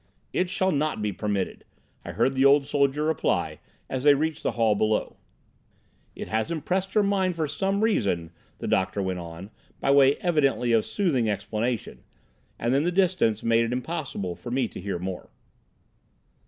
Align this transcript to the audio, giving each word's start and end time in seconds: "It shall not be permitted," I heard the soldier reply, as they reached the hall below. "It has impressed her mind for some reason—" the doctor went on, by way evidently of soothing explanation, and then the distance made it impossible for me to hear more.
"It 0.33 0.49
shall 0.49 0.71
not 0.71 1.03
be 1.03 1.11
permitted," 1.13 1.63
I 2.03 2.13
heard 2.13 2.33
the 2.33 2.63
soldier 2.63 3.03
reply, 3.03 3.59
as 3.87 4.03
they 4.03 4.15
reached 4.15 4.41
the 4.41 4.53
hall 4.53 4.73
below. 4.73 5.17
"It 6.15 6.27
has 6.27 6.49
impressed 6.51 6.95
her 6.95 7.03
mind 7.03 7.35
for 7.35 7.45
some 7.47 7.83
reason—" 7.83 8.31
the 8.57 8.67
doctor 8.67 8.99
went 9.03 9.19
on, 9.19 9.51
by 9.79 9.91
way 9.91 10.15
evidently 10.15 10.71
of 10.71 10.87
soothing 10.87 11.29
explanation, 11.29 12.01
and 12.57 12.73
then 12.73 12.83
the 12.83 12.91
distance 12.91 13.43
made 13.43 13.63
it 13.63 13.73
impossible 13.73 14.35
for 14.35 14.49
me 14.49 14.67
to 14.69 14.81
hear 14.81 14.97
more. 14.97 15.29